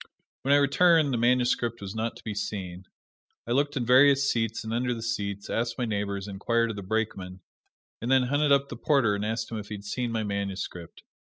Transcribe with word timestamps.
When 0.41 0.51
I 0.51 0.57
returned 0.57 1.13
the 1.13 1.19
manuscript 1.19 1.79
was 1.79 1.93
not 1.93 2.15
to 2.15 2.23
be 2.23 2.33
seen. 2.33 2.87
I 3.45 3.51
looked 3.51 3.77
in 3.77 3.85
various 3.85 4.27
seats, 4.27 4.63
and 4.63 4.73
under 4.73 4.95
the 4.95 5.03
seats, 5.03 5.47
asked 5.47 5.77
my 5.77 5.85
neighbors, 5.85 6.27
inquired 6.27 6.71
of 6.71 6.75
the 6.75 6.81
brakeman, 6.81 7.41
and 8.01 8.09
then 8.11 8.23
hunted 8.23 8.51
up 8.51 8.69
the 8.69 8.77
porter 8.77 9.13
and 9.13 9.23
asked 9.23 9.51
him 9.51 9.59
if 9.59 9.69
he 9.69 9.75
had 9.75 9.85
seen 9.85 10.11
my 10.11 10.23
manuscript. 10.23 11.03